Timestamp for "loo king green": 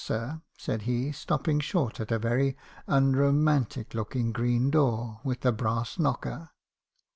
3.93-4.71